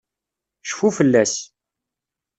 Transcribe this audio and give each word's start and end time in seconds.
Cfu 0.69 0.87
fell-as. 0.97 1.33